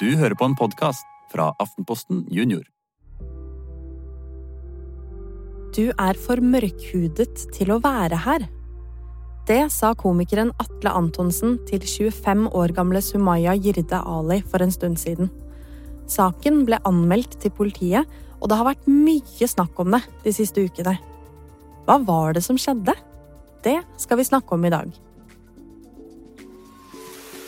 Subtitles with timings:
[0.00, 2.62] Du hører på en podkast fra Aftenposten Junior.
[5.76, 8.46] Du er for mørkhudet til å være her.
[9.44, 14.96] Det sa komikeren Atle Antonsen til 25 år gamle Sumaya Jirde Ali for en stund
[15.04, 15.28] siden.
[16.08, 18.08] Saken ble anmeldt til politiet,
[18.40, 20.96] og det har vært mye snakk om det de siste ukene.
[21.84, 22.96] Hva var det som skjedde?
[23.60, 24.88] Det skal vi snakke om i dag.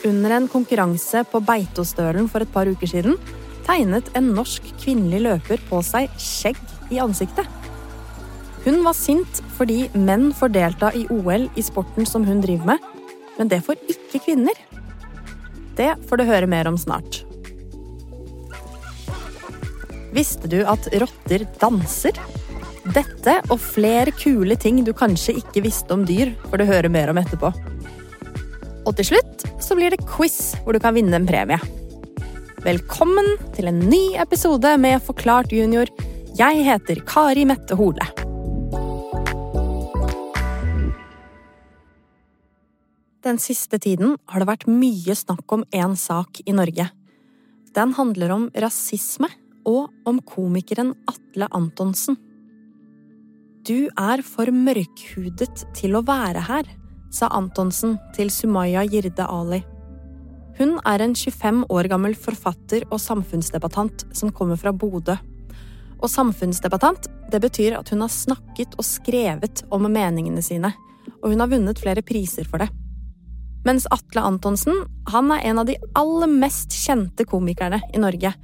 [0.04, 3.18] Under en konkurranse på Beitostølen for et par uker siden
[3.66, 6.58] tegnet en norsk kvinnelig løper på seg skjegg
[6.90, 7.46] i ansiktet.
[8.64, 12.88] Hun var sint fordi menn får delta i OL i sporten som hun driver med,
[13.38, 14.58] men det får ikke kvinner.
[15.78, 17.22] Det får du høre mer om snart.
[20.12, 22.18] Visste du at rotter danser?
[22.92, 27.14] Dette og flere kule ting du kanskje ikke visste om dyr, får du høre mer
[27.14, 27.52] om etterpå.
[28.82, 31.58] Og til slutt så blir det quiz hvor du kan vinne en premie.
[32.62, 35.90] Velkommen til en ny episode med Forklart junior.
[36.38, 38.06] Jeg heter Kari Mette Hole.
[43.22, 46.88] Den siste tiden har det vært mye snakk om én sak i Norge.
[47.72, 49.30] Den handler om rasisme
[49.62, 52.18] og om komikeren Atle Antonsen.
[53.62, 56.66] Du er for mørkhudet til å være her,
[57.12, 59.62] sa Antonsen til Sumaya Jirde Ali.
[60.58, 65.16] Hun er en 25 år gammel forfatter og samfunnsdebattant som kommer fra Bodø.
[66.02, 70.72] Og samfunnsdebattant det betyr at hun har snakket og skrevet om meningene sine,
[71.22, 72.68] og hun har vunnet flere priser for det.
[73.64, 78.34] Mens Atle Antonsen han er en av de aller mest kjente komikerne i Norge.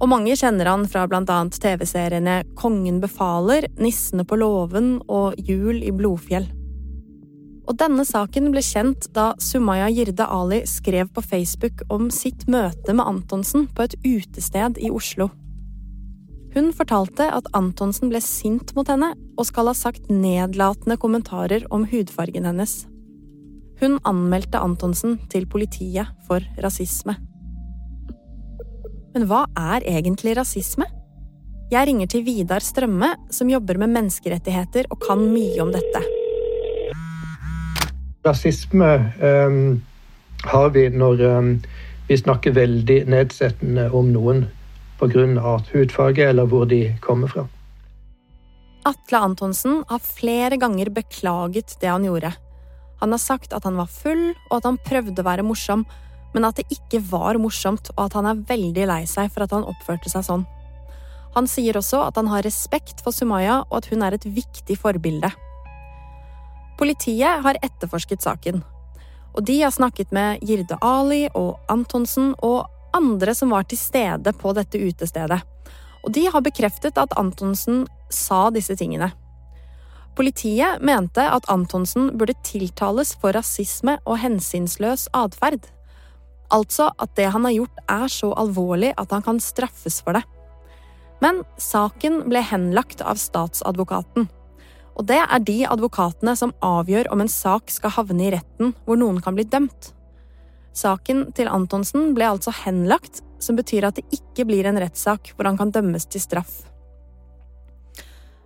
[0.00, 5.84] Og mange kjenner han fra blant annet TV-seriene Kongen befaler, Nissene på låven og Jul
[5.84, 6.48] i Blodfjell.
[7.64, 12.92] Og denne saken ble kjent da Sumaya Jirde Ali skrev på Facebook om sitt møte
[12.92, 15.30] med Antonsen på et utested i Oslo.
[16.54, 21.86] Hun fortalte at Antonsen ble sint mot henne og skal ha sagt nedlatende kommentarer om
[21.90, 22.84] hudfargen hennes.
[23.80, 27.16] Hun anmeldte Antonsen til politiet for rasisme.
[29.14, 30.86] Men hva er egentlig rasisme?
[31.72, 36.02] Jeg ringer til Vidar Strømme, som jobber med menneskerettigheter og kan mye om dette.
[38.24, 38.90] Rasisme
[39.20, 39.82] um,
[40.44, 41.50] har vi når um,
[42.08, 44.46] vi snakker veldig nedsettende om noen
[45.00, 45.58] pga.
[45.72, 47.46] hudfarge eller hvor de kommer fra.
[48.84, 52.34] Atle Antonsen har flere ganger beklaget det han gjorde.
[53.00, 55.86] Han har sagt at han var full, og at han prøvde å være morsom,
[56.34, 59.54] men at det ikke var morsomt, og at han er veldig lei seg for at
[59.56, 60.44] han oppførte seg sånn.
[61.34, 64.76] Han sier også at han har respekt for Sumaya, og at hun er et viktig
[64.78, 65.32] forbilde.
[66.78, 68.62] Politiet har etterforsket saken,
[69.34, 74.32] og de har snakket med Girde Ali og Antonsen og andre som var til stede
[74.38, 75.40] på dette utestedet,
[76.04, 79.12] og de har bekreftet at Antonsen sa disse tingene.
[80.14, 85.66] Politiet mente at Antonsen burde tiltales for rasisme og hensynsløs atferd.
[86.54, 90.22] Altså at det han har gjort er så alvorlig at han kan straffes for det.
[91.22, 94.28] Men saken ble henlagt av statsadvokaten.
[94.94, 98.98] Og det er de advokatene som avgjør om en sak skal havne i retten hvor
[99.00, 99.90] noen kan bli dømt.
[100.74, 105.46] Saken til Antonsen ble altså henlagt, som betyr at det ikke blir en rettssak hvor
[105.46, 106.62] han kan dømmes til straff.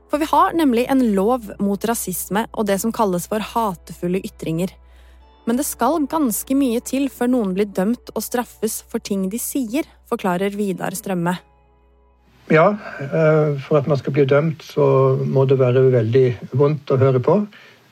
[0.08, 4.72] For vi har nemlig en lov mot rasisme og det som kalles for hatefulle ytringer.
[5.48, 9.40] Men det skal ganske mye til før noen blir dømt og straffes for ting de
[9.40, 11.36] sier, forklarer Vidar Strømme.
[12.48, 12.70] Ja,
[13.00, 16.26] eh, for at man skal bli dømt, så må det være veldig
[16.56, 17.42] vondt å høre på.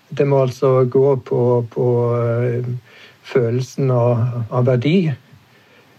[0.09, 1.41] Det må altså gå på,
[1.73, 1.87] på
[2.17, 2.69] eh,
[3.27, 4.99] følelsen av, av verdi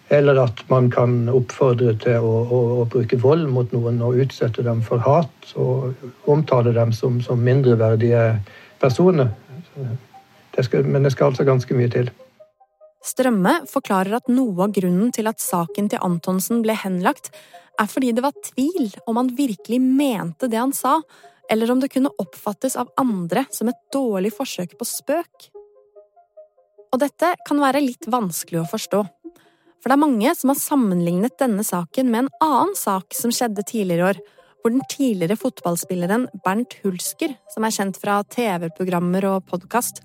[0.09, 4.63] eller at man kan oppfordre til å, å, å, bruke vold mot noen og utsette
[4.63, 8.39] dem for hat og omtale dem som, som mindreverdige
[8.79, 9.33] personer.
[10.55, 12.09] Det skal, men det skal altså ganske mye til.
[13.03, 17.29] Strømme forklarer at noe av grunnen til at saken til Antonsen ble henlagt,
[17.81, 20.99] er fordi det var tvil om han virkelig mente det han sa,
[21.51, 25.49] eller om det kunne oppfattes av andre som et dårlig forsøk på spøk.
[26.91, 29.03] Og dette kan være litt vanskelig å forstå.
[29.77, 33.65] For det er mange som har sammenlignet denne saken med en annen sak som skjedde
[33.67, 34.21] tidligere i år,
[34.61, 40.01] hvor den tidligere fotballspilleren Bernt Hulsker, som er kjent fra TV-programmer og podkast,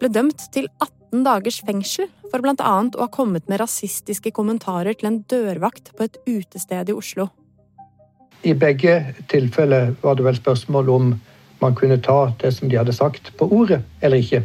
[0.00, 4.94] ble dømt til 18 dagers fengsel for blant annet å ha kommet med rasistiske kommentarer
[4.96, 7.28] til en dørvakt på et utested i Oslo.
[8.46, 11.10] I begge tilfeller var det vel spørsmål om
[11.60, 14.44] man kunne ta det som de hadde sagt, på ordet eller ikke.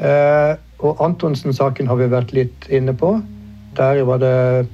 [0.00, 3.18] Eh, og Antonsen-saken har vi vært litt inne på.
[3.76, 4.68] Der var det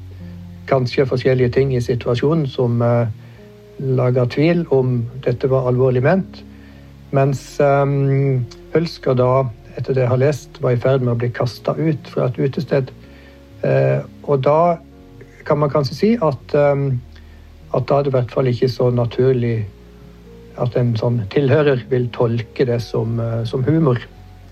[0.71, 2.79] kanskje forskjellige ting i situasjonen som
[3.79, 6.43] laga tvil om dette var alvorlig ment.
[7.15, 8.45] Mens um,
[8.75, 9.47] Hølsker da,
[9.79, 12.39] etter det jeg har lest, var i ferd med å bli kasta ut fra et
[12.39, 12.91] utested.
[13.63, 14.79] Uh, og da
[15.49, 17.01] kan man kanskje si at, um,
[17.75, 19.57] at da er det i hvert fall ikke så naturlig
[20.59, 24.03] at en sånn tilhører vil tolke det som, uh, som humor.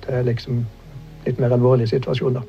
[0.06, 0.62] Det er liksom
[1.26, 2.46] litt mer alvorlig situasjon, da.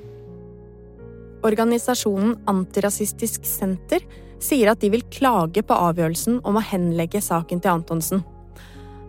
[1.48, 4.04] Organisasjonen Antirasistisk Senter
[4.44, 8.26] sier at de vil klage på avgjørelsen om å henlegge saken til Antonsen.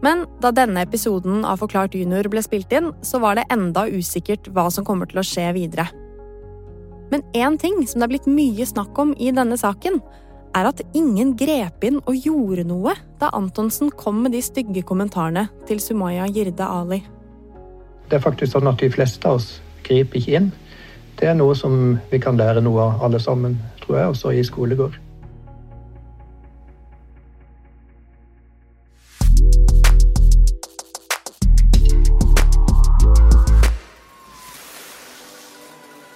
[0.05, 4.47] Men da denne episoden av Forklart junior ble spilt inn, så var det enda usikkert
[4.55, 5.89] hva som kommer til å skje videre.
[7.11, 9.99] Men én ting som det er blitt mye snakk om i denne saken,
[10.57, 15.49] er at ingen grep inn og gjorde noe da Antonsen kom med de stygge kommentarene
[15.69, 17.03] til Sumaya Jirde Ali.
[18.09, 20.49] Det er faktisk sånn at de fleste av oss griper ikke inn.
[21.19, 24.45] Det er noe som vi kan lære noe av alle sammen, tror jeg, også i
[24.47, 24.97] skolegård.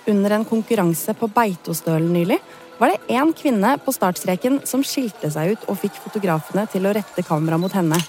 [0.06, 2.40] Under en konkurranse på Beitostølen nylig
[2.80, 6.94] var det én kvinne på startstreken som skilte seg ut og fikk fotografene til å
[6.96, 8.00] rette kamera mot henne.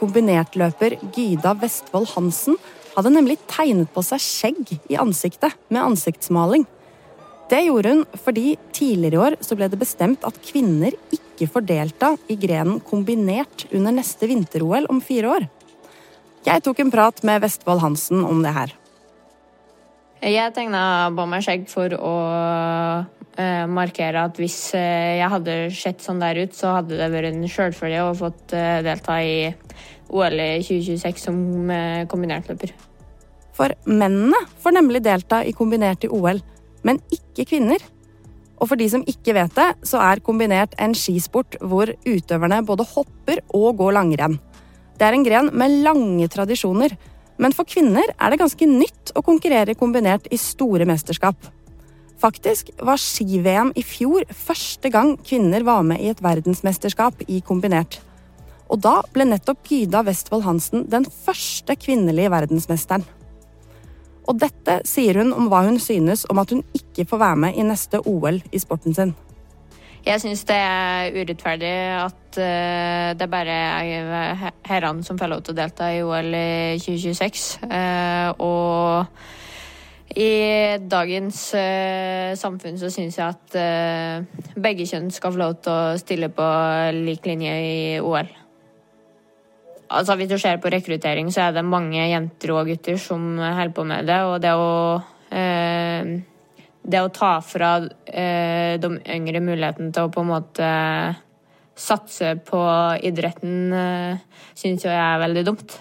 [0.00, 2.58] Kombinertløper Gyda Vestfold Hansen
[2.96, 6.66] hadde nemlig tegnet på seg skjegg i ansiktet med ansiktsmaling.
[7.50, 11.66] Det gjorde hun fordi tidligere i år så ble det bestemt at kvinner ikke får
[11.68, 15.48] delta i grenen kombinert under neste vinter-OL om fire år.
[16.46, 18.79] Jeg tok en prat med Vestfold Hansen om det her.
[20.20, 22.14] Jeg tegna på meg skjegg for å
[23.00, 27.30] uh, markere at hvis uh, jeg hadde sett sånn der ut, så hadde det vært
[27.30, 29.48] en sjølfølge å fått uh, delta i
[30.12, 31.38] OL i 2026 som
[32.10, 32.74] kombinertløper.
[33.56, 36.42] For mennene får nemlig delta i kombinert i OL,
[36.84, 37.80] men ikke kvinner.
[38.60, 42.84] Og for de som ikke vet det, så er kombinert en skisport hvor utøverne både
[42.92, 44.36] hopper og går langrenn.
[45.00, 46.92] Det er en gren med lange tradisjoner
[47.40, 51.36] men for kvinner er det ganske nytt å konkurrere kombinert i store mesterskap.
[52.20, 57.96] Faktisk var ski-VM i fjor første gang kvinner var med i et verdensmesterskap i kombinert.
[58.70, 63.06] Og da ble nettopp Gyda Westvold Hansen den første kvinnelige verdensmesteren.
[64.28, 67.56] Og dette sier hun om hva hun synes om at hun ikke får være med
[67.56, 69.16] i neste OL i sporten sin.
[70.00, 75.52] Jeg syns det er urettferdig at uh, det bare er herrene som får lov til
[75.52, 77.44] å delta i OL i 2026.
[77.66, 80.30] Uh, eh, og i
[80.80, 86.32] dagens uh, samfunn så syns jeg at begge kjønn skal få lov til å stille
[86.32, 86.48] på
[86.96, 88.32] lik linje i OL.
[89.90, 93.74] Altså Hvis du ser på rekruttering, så er det mange jenter og gutter som holder
[93.74, 94.20] på med det.
[94.22, 94.70] Og det å
[96.82, 97.74] det å ta fra
[98.06, 100.70] eh, de yngre muligheten til å på en måte
[101.80, 102.60] satse på
[103.06, 105.78] idretten, eh, syns jo jeg er veldig dumt.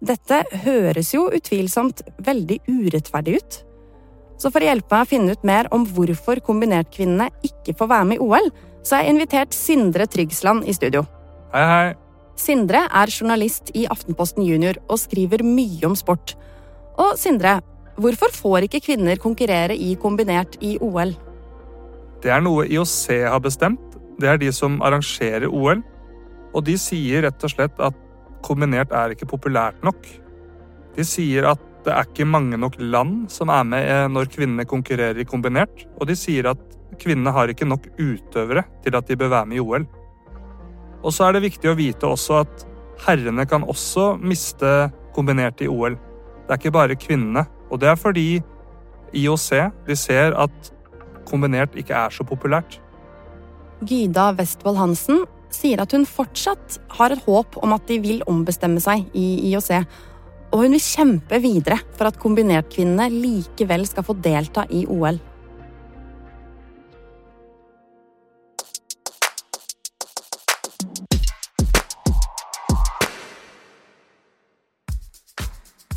[0.00, 3.58] Dette høres jo utvilsomt veldig urettferdig ut.
[4.40, 8.08] Så for å hjelpe meg å finne ut mer om hvorfor kombinertkvinnene ikke får være
[8.08, 8.48] med i OL,
[8.80, 11.04] så har jeg invitert Sindre Tryggsland i studio.
[11.52, 11.90] Hei, hei.
[12.40, 16.32] Sindre er journalist i Aftenposten Junior og skriver mye om sport.
[16.96, 17.58] Og Sindre,
[18.00, 21.10] Hvorfor får ikke kvinner konkurrere i kombinert i OL?
[22.22, 23.98] Det er noe IOC har bestemt.
[24.20, 25.82] Det er de som arrangerer OL.
[26.56, 27.98] Og de sier rett og slett at
[28.46, 30.00] kombinert er ikke populært nok.
[30.96, 34.68] De sier at det er ikke mange nok land som er med eh, når kvinnene
[34.68, 35.84] konkurrerer i kombinert.
[36.00, 36.64] Og de sier at
[37.00, 39.88] kvinnene har ikke nok utøvere til at de bør være med i OL.
[41.04, 42.66] Og så er det viktig å vite også at
[43.06, 45.96] herrene kan også miste kombinert i OL.
[45.96, 47.44] Det er ikke bare kvinnene.
[47.70, 48.28] Og det er fordi
[49.16, 49.48] IOC
[49.86, 50.72] de ser at
[51.28, 52.78] kombinert ikke er så populært.
[53.86, 55.24] Gyda Westvold Hansen
[55.54, 59.70] sier at hun fortsatt har et håp om at de vil ombestemme seg i IOC,
[60.50, 65.18] og hun vil kjempe videre for at kombinertkvinnene likevel skal få delta i OL.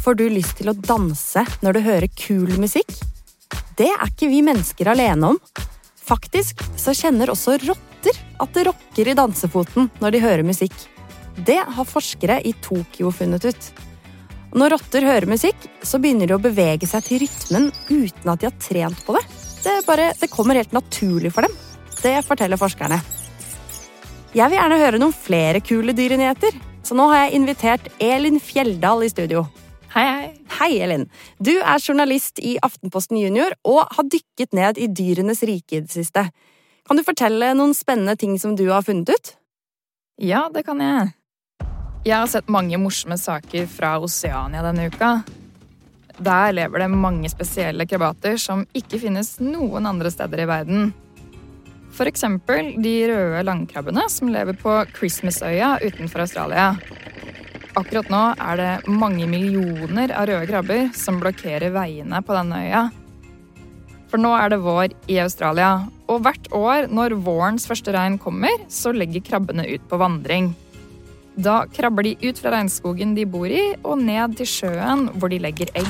[0.03, 2.89] Får du lyst til å danse når du hører kul musikk?
[3.79, 5.37] Det er ikke vi mennesker alene om.
[6.03, 10.75] Faktisk så kjenner også rotter at det rocker i dansefoten når de hører musikk.
[11.47, 13.69] Det har forskere i Tokyo funnet ut.
[14.51, 18.51] Når rotter hører musikk, så begynner de å bevege seg til rytmen uten at de
[18.51, 19.23] har trent på det.
[19.63, 21.55] Det, bare, det kommer helt naturlig for dem.
[22.03, 22.99] Det forteller forskerne.
[24.35, 29.07] Jeg vil gjerne høre noen flere kule dyrenyheter, så nå har jeg invitert Elin Fjelldal
[29.07, 29.47] i studio.
[29.93, 30.29] Hei, hei.
[30.57, 31.03] Hei, Elin.
[31.37, 35.93] Du er journalist i Aftenposten Junior og har dykket ned i dyrenes rike i det
[35.93, 36.23] siste.
[36.89, 39.29] Kan du fortelle noen spennende ting som du har funnet ut?
[40.17, 41.11] Ja, det kan jeg.
[42.07, 45.11] Jeg har sett mange morsomme saker fra Oseania denne uka.
[46.17, 50.89] Der lever det mange spesielle krabater som ikke finnes noen andre steder i verden.
[51.93, 56.71] For eksempel de røde langkrabbene som lever på Christmasøya utenfor Australia.
[57.73, 62.81] Akkurat nå er det mange millioner av røde krabber som blokkerer veiene på denne øya.
[64.11, 68.53] For nå er det vår i Australia, og hvert år når vårens første regn kommer,
[68.69, 70.51] så legger krabbene ut på vandring.
[71.33, 75.41] Da krabber de ut fra regnskogen de bor i, og ned til sjøen hvor de
[75.41, 75.89] legger egg.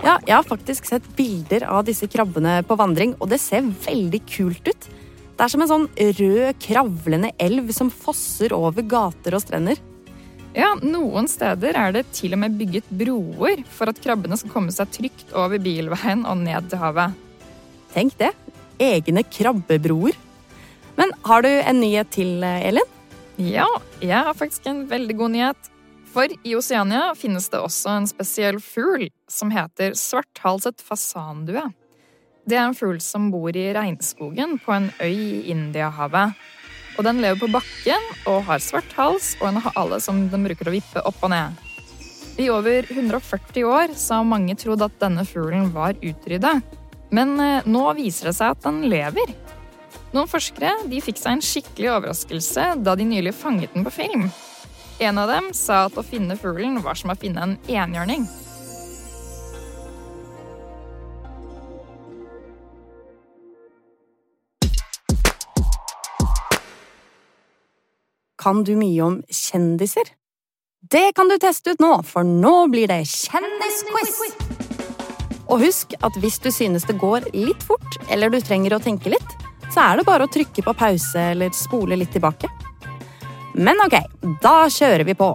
[0.00, 4.22] Ja, jeg har faktisk sett bilder av disse krabbene på vandring, og det ser veldig
[4.24, 4.88] kult ut.
[5.40, 9.78] Det er som en sånn rød, kravlende elv som fosser over gater og strender.
[10.52, 14.74] Ja, noen steder er det til og med bygget broer for at krabbene skal komme
[14.76, 17.16] seg trygt over bilveien og ned til havet.
[17.94, 18.34] Tenk det.
[18.84, 20.20] Egne krabbebroer.
[21.00, 22.92] Men har du en nyhet til, Elin?
[23.40, 23.70] Ja,
[24.04, 25.74] jeg har faktisk en veldig god nyhet.
[26.12, 31.64] For i Oseania finnes det også en spesiell fugl som heter svarthalset fasandue.
[32.50, 36.32] Det er en fugl som bor i regnskogen på en øy i Indiahavet.
[36.98, 40.66] Og den lever på bakken og har svart hals og en hale som den bruker
[40.66, 41.60] å vippe opp og ned.
[42.42, 46.56] I over 140 år så har mange trodd at denne fuglen var utrydda.
[47.14, 49.30] Men eh, nå viser det seg at den lever.
[50.10, 54.26] Noen forskere de fikk seg en skikkelig overraskelse da de nylig fanget den på film.
[54.98, 58.26] En av dem sa at å finne fuglen var som å finne en enhjørning.
[68.40, 70.14] Kan du mye om kjendiser?
[70.90, 74.16] Det kan du teste ut nå, for nå blir det kjendisquiz!
[75.50, 79.12] Og husk at hvis du synes det går litt fort, eller du trenger å tenke
[79.12, 79.34] litt,
[79.74, 82.48] så er det bare å trykke på pause eller spole litt tilbake.
[83.60, 83.98] Men ok,
[84.40, 85.28] da kjører vi på.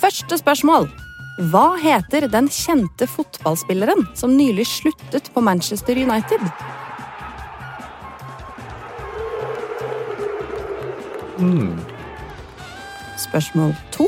[0.00, 0.88] Første spørsmål.
[1.52, 6.42] Hva heter den kjente fotballspilleren som nylig sluttet på Manchester United?
[11.38, 11.78] Mm.
[13.18, 14.06] Spørsmål to.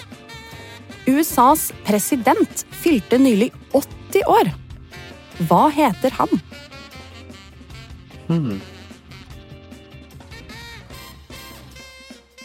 [1.11, 4.53] USAs president fylte nylig 80 år.
[5.49, 6.43] Hva heter han?
[8.29, 8.61] Hmm.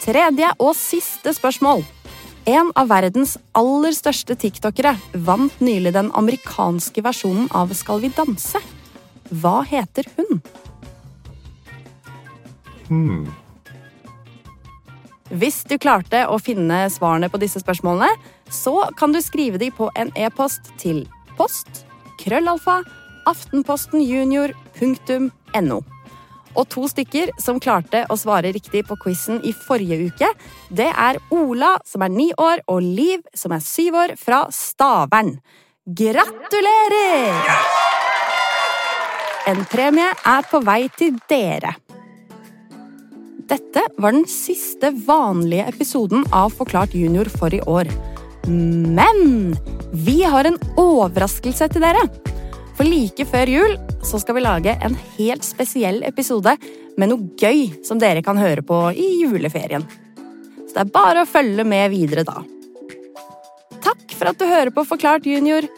[0.05, 1.83] Tredje og siste spørsmål.
[2.45, 4.93] En av verdens aller største tiktokere
[5.25, 8.61] vant nylig den amerikanske versjonen av Skal vi danse.
[9.33, 10.41] Hva heter hun?
[12.89, 13.44] Mm.
[15.33, 18.13] Hvis du klarte å finne svarene på disse spørsmålene,
[18.53, 21.85] så kan du skrive de på en e-post til post
[22.21, 22.83] krøllalfa
[23.25, 25.79] aftenpostenjunior.no.
[26.55, 30.27] Og to stykker som klarte å svare riktig på quizen i forrige uke,
[30.69, 35.39] det er Ola, som er ni år, og Liv, som er syv år, fra Stavern.
[35.85, 37.33] Gratulerer!
[39.45, 41.75] En premie er på vei til dere.
[43.45, 47.89] Dette var den siste vanlige episoden av Forklart junior for i år.
[48.47, 49.53] Men
[49.93, 52.01] vi har en overraskelse til dere.
[52.75, 56.55] For like før jul så skal vi lage en helt spesiell episode
[56.97, 59.85] med noe gøy som dere kan høre på i juleferien.
[60.65, 62.41] Så det er bare å følge med videre da.
[63.85, 65.69] Takk for at du hører på Forklart junior.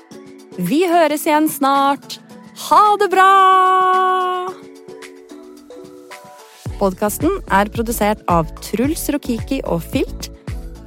[0.57, 2.21] Vi høres igjen snart.
[2.69, 4.56] Ha det bra!
[6.77, 10.29] Podkasten er produsert av Truls Rokiki og Filt.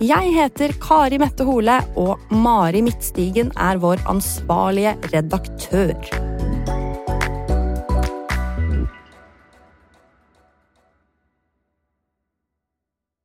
[0.00, 6.29] Jeg heter Kari Mette Hole, og Mari Midtstigen er vår ansvarlige redaktør.